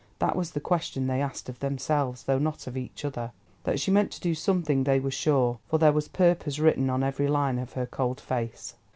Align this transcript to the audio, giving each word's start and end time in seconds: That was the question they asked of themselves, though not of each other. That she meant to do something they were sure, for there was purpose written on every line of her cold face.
That 0.17 0.35
was 0.35 0.49
the 0.49 0.59
question 0.59 1.05
they 1.05 1.21
asked 1.21 1.47
of 1.47 1.59
themselves, 1.59 2.23
though 2.23 2.39
not 2.39 2.65
of 2.65 2.75
each 2.75 3.05
other. 3.05 3.33
That 3.65 3.79
she 3.79 3.91
meant 3.91 4.09
to 4.13 4.19
do 4.19 4.33
something 4.33 4.83
they 4.83 4.99
were 4.99 5.11
sure, 5.11 5.59
for 5.67 5.77
there 5.77 5.91
was 5.93 6.07
purpose 6.07 6.57
written 6.57 6.89
on 6.89 7.03
every 7.03 7.27
line 7.27 7.59
of 7.59 7.73
her 7.73 7.85
cold 7.85 8.19
face. 8.19 8.73